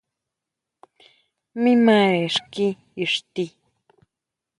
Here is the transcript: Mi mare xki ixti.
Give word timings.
Mi 1.61 1.73
mare 1.85 2.21
xki 2.35 2.67
ixti. 3.03 3.45